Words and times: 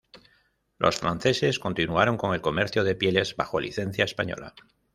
Los 0.79 0.97
franceses 0.97 1.59
continuaron 1.59 2.17
con 2.17 2.33
el 2.33 2.41
comercio 2.41 2.83
de 2.83 2.95
pieles 2.95 3.35
bajo 3.35 3.59
licencia 3.59 4.03
española. 4.03 4.55